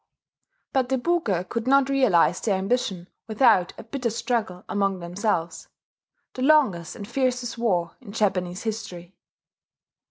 [0.73, 5.67] But the Buke could not realize their ambition without a bitter struggle among themselves,
[6.33, 9.15] the longest and the fiercest war in Japanese history.